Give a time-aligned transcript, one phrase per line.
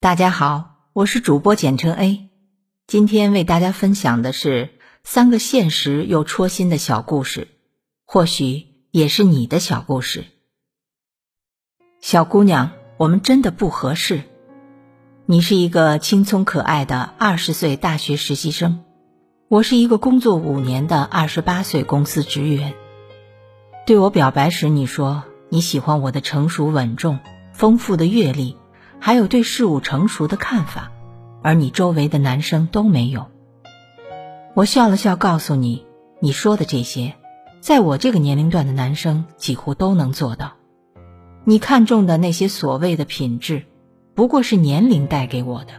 [0.00, 2.28] 大家好，我是主播简称 A，
[2.86, 7.48] 今天为大家分享的是三个现实又戳心的小故事，
[8.06, 10.24] 或许也是你的小故事。
[12.00, 14.22] 小姑娘，我们真的不合适。
[15.26, 18.84] 你是一个青葱可爱的二十岁大学实习生，
[19.48, 22.72] 我是一个工作五年的二十八岁公司职员。
[23.84, 27.18] 对我表白时，你说你喜欢我的成熟稳重、
[27.52, 28.57] 丰富的阅历。
[29.00, 30.90] 还有对事物成熟的看法，
[31.42, 33.26] 而你周围的男生都没有。
[34.54, 35.86] 我笑了笑，告诉你，
[36.20, 37.14] 你说的这些，
[37.60, 40.52] 在我这个年龄段的男生几乎都能做到。
[41.44, 43.62] 你看中的那些所谓的品质，
[44.14, 45.74] 不过是年龄带给我的，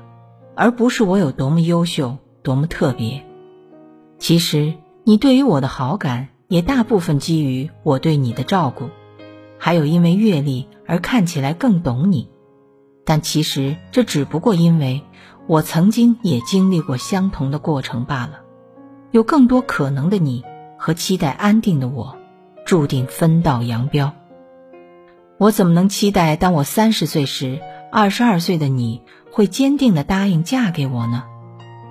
[0.55, 3.23] 而不是我有多么优秀、多么特别。
[4.17, 8.89] 其实，你对于我的好感，也大部分基于我对你的照顾，
[9.57, 12.29] 还有因为阅历而看起来更懂你。
[13.09, 15.01] 但其实这只不过因为
[15.47, 18.41] 我曾经也经历过相同的过程罢了。
[19.09, 20.45] 有更多可能的你
[20.77, 22.15] 和期待安定的我，
[22.67, 24.13] 注定分道扬镳。
[25.39, 27.59] 我怎么能期待当我三十岁时，
[27.91, 31.23] 二十二岁的你会坚定的答应嫁给我呢？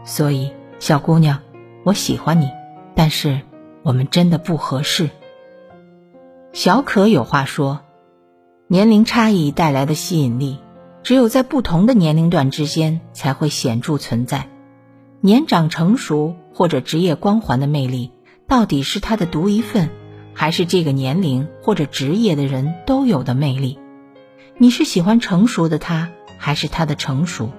[0.05, 1.41] 所以，小姑娘，
[1.83, 2.49] 我喜欢你，
[2.95, 3.41] 但是
[3.83, 5.11] 我们真的不合适。
[6.53, 7.81] 小可有话说：
[8.69, 10.61] 年龄差异带来的吸引力。
[11.03, 14.49] 只有在不同的年龄段之间才会显著存在，
[15.21, 18.13] 年长成熟或者职业光环的魅力，
[18.47, 19.91] 到底是他的独一份，
[20.35, 23.79] 还是这个年龄或者职业的人都有的魅力？
[24.59, 27.51] 你是喜欢成熟的他，还是他的成熟？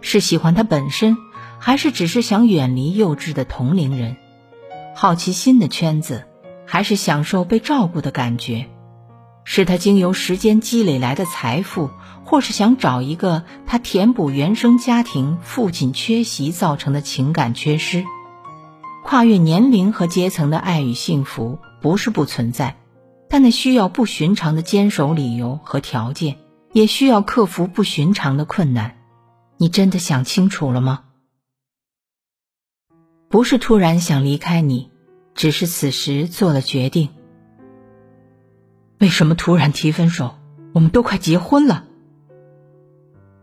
[0.00, 1.16] 是喜欢他本身，
[1.58, 4.16] 还是只是想远离幼稚的同龄人？
[4.94, 6.24] 好奇心的圈子，
[6.66, 8.66] 还是享受被照顾的感觉？
[9.48, 11.88] 是他经由时间积累来的财富，
[12.24, 18.04] 或是想找一个他填补原生家庭父亲缺席造成的情感缺失。
[19.04, 22.76] 跨越年龄和阶层的爱与幸福不是不存在，
[23.30, 26.38] 但那需要不寻常的坚守理由和条件，
[26.72, 28.98] 也需要克服不寻常的困难。
[29.58, 31.04] 你真的想清楚了吗？
[33.28, 34.90] 不是突然想离开你，
[35.36, 37.10] 只是此时做了决定。
[38.98, 40.36] 为什么突然提分手？
[40.72, 41.84] 我们都快结婚了。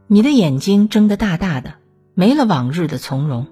[0.08, 1.76] 你的眼睛睁得大大的，
[2.16, 3.48] 没了往日的从容。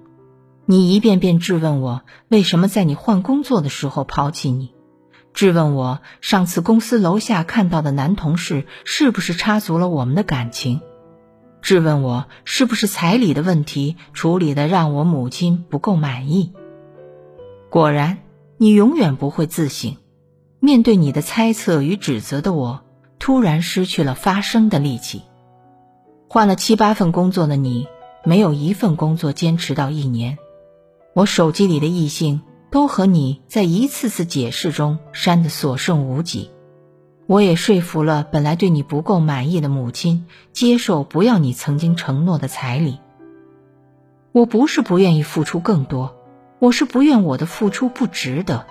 [0.65, 4.73] 你一遍遍质问我，为什么在你换工作的时候抛弃你？
[5.33, 10.81] 质问我上次公司楼下看到的男同事是不是插足了我们的感情？
[11.61, 16.51] 质问我是不是彩礼的问题处理的让我母亲不够满意？
[17.69, 18.17] 果然，
[18.57, 19.97] 你永远不会自省。
[20.63, 22.81] 面对你的猜测与指责的我，
[23.17, 25.23] 突然失去了发声的力气。
[26.27, 27.87] 换了七八份工作的你，
[28.23, 30.37] 没有一份工作坚持到一年。
[31.15, 36.51] 我手机里的异性都和你在一次次解释中删得所剩无几。
[37.25, 42.99] 我也说服了本来对你不够满意的母亲，接受不要你曾经承诺的彩礼。
[44.31, 46.15] 我不是不愿意付出更多，
[46.59, 48.67] 我是不愿我的付出不值得。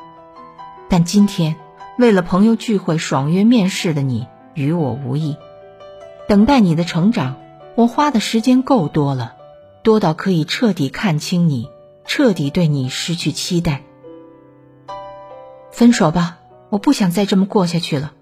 [0.88, 1.56] 但今天。
[2.00, 5.37] 为了朋友聚会爽约面试的你与我无异，
[6.28, 7.37] 等待你的成长，
[7.75, 9.34] 我花的时间够多了，
[9.83, 11.69] 多到可以彻底看清你，
[12.06, 13.83] 彻底对你失去期待。
[15.71, 16.38] 分手吧，
[16.71, 18.15] 我不想再这么过下去了。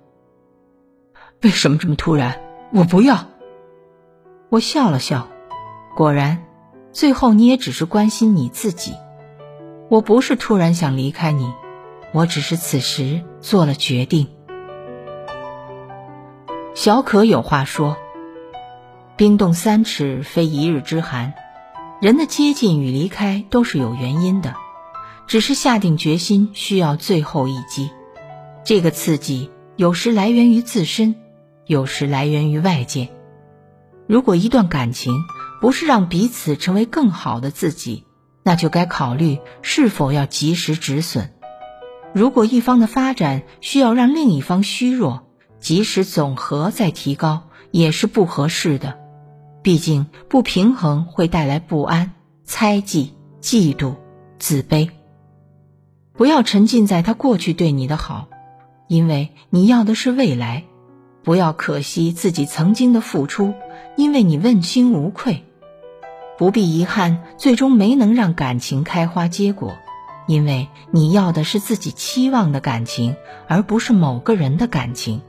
[1.40, 2.40] 为什么这么突然？
[2.72, 3.26] 我不要。
[4.48, 5.28] 我笑了笑，
[5.96, 6.42] 果然，
[6.90, 8.94] 最后你也只是关心你自己。
[9.88, 11.52] 我不是突然想离开你。
[12.12, 14.28] 我只是此时做了决定。
[16.74, 17.96] 小可有话说
[19.16, 21.34] ：“冰冻三尺，非一日之寒。
[22.00, 24.54] 人的接近与离开都是有原因的，
[25.26, 27.90] 只是下定决心需要最后一击。
[28.64, 31.16] 这个刺激有时来源于自身，
[31.66, 33.08] 有时来源于外界。
[34.06, 35.12] 如果一段感情
[35.60, 38.04] 不是让彼此成为更好的自己，
[38.44, 41.34] 那就该考虑是否要及时止损。”
[42.14, 45.22] 如果一方的发展需要让另一方虚弱，
[45.60, 48.98] 即使总和再提高，也是不合适的。
[49.62, 52.12] 毕竟不平衡会带来不安、
[52.44, 53.96] 猜忌、嫉妒、
[54.38, 54.88] 自卑。
[56.14, 58.28] 不要沉浸在他过去对你的好，
[58.88, 60.64] 因为你要的是未来。
[61.22, 63.52] 不要可惜自己曾经的付出，
[63.96, 65.44] 因为你问心无愧。
[66.38, 69.76] 不必遗憾，最终没能让感情开花结果。
[70.28, 73.16] 因为你要的是自己期望的感情，
[73.48, 75.22] 而不是某个人的感情。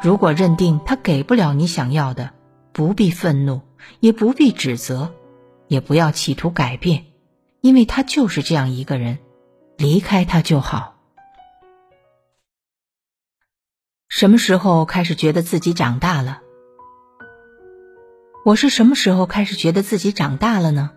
[0.00, 2.32] 如果认定他给不了你想要的，
[2.72, 3.60] 不必愤怒，
[4.00, 5.12] 也不必指责，
[5.68, 7.04] 也不要企图改变，
[7.60, 9.18] 因为他就是这样一个人，
[9.76, 10.94] 离开他就好。
[14.08, 16.40] 什么时候开始觉得自己长大了？
[18.46, 20.92] 我是什么时候开始觉得自己长大了呢？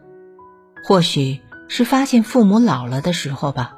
[0.86, 3.77] 或许是发现父母老了的时候吧。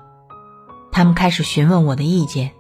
[0.91, 2.51] 他们开始询问我的意见，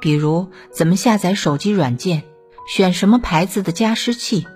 [0.00, 2.22] 比如怎么下载手机软件，
[2.66, 4.46] 选什么牌子的加湿器。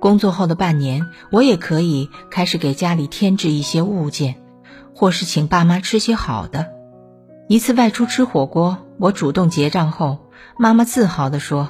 [0.00, 4.42] 工作后的半年，我也可以开始给家里添置一些物件，
[4.94, 6.72] 或是请爸妈吃些好的。
[7.48, 11.68] 一次外出吃火锅，我主动结账后，妈妈自豪地说：“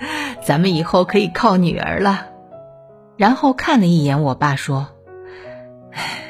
[0.44, 2.26] 咱们以后可以靠女儿了。”
[3.16, 4.88] 然后看了一眼我爸，说
[5.92, 6.21] ：“唉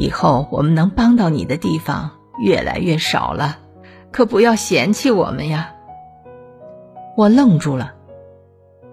[0.00, 3.58] 以后我们能帮到你的地方越来越少了，
[4.10, 5.74] 可不要嫌弃我们呀。”
[7.18, 7.92] 我愣住了，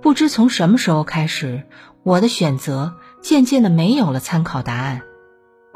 [0.02, 1.64] 不知从什么时候开始，
[2.04, 5.02] 我的选择渐渐的没有了参考答案，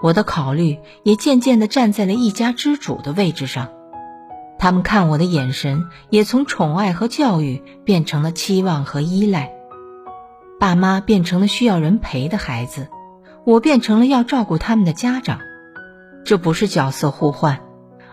[0.01, 3.69] 我的考虑也渐渐的站在了一家之主的位置上，
[4.59, 9.53] 他们看我的眼神也从宠爱和教育变成了期望和依赖。
[10.59, 12.89] 爸妈变成了需要人陪的孩子，
[13.45, 15.39] 我变成了要照顾他们的家长。
[16.23, 17.59] 这不是角色互换，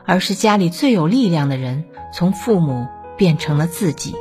[0.04, 2.86] 而是家里最有力量的人从父母
[3.16, 4.16] 变成了自己。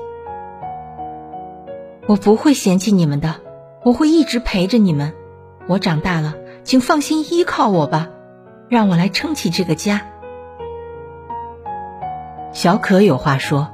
[2.08, 3.36] 我不会嫌弃你们的，
[3.84, 5.14] 我会一直陪着你们。
[5.68, 8.10] 我长大了，请放心依靠我吧，
[8.70, 10.02] 让我来撑起这个家。
[12.54, 13.70] 小可有话说：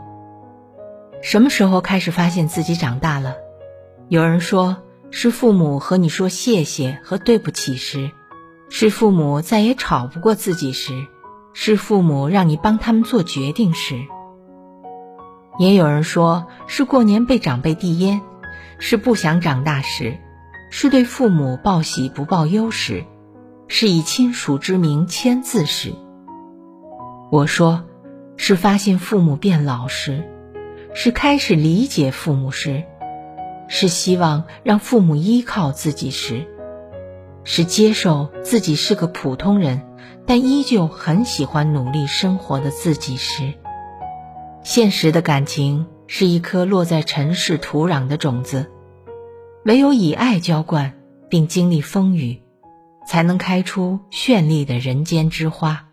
[1.21, 3.35] 什么时候开始发现自己长大了？
[4.09, 4.77] 有人说
[5.15, 8.09] 是父母和你说谢谢和对不起时，
[8.67, 11.05] 是父母再也吵不过自己时，
[11.53, 13.95] 是父母让你帮他们做决定时。
[15.59, 18.21] 也有人说是过年被长辈递烟，
[18.79, 20.17] 是不想长大时，
[20.71, 23.05] 是对父母报喜不报忧时，
[23.67, 25.93] 是以亲属之名签字时。
[27.31, 27.83] 我说，
[28.35, 30.23] 是发现父母变老时，
[30.95, 32.83] 是开始理解父母时。
[33.67, 36.45] 是希望让父母依靠自己时，
[37.43, 39.81] 是接受自己是个普通人，
[40.25, 43.53] 但依旧很喜欢努力生活的自己时。
[44.63, 48.71] 现实的感情是一颗落在尘世土壤的种子，
[49.65, 50.93] 唯有以爱浇灌，
[51.29, 52.41] 并经历风雨，
[53.07, 55.89] 才能开出绚丽的人间之花。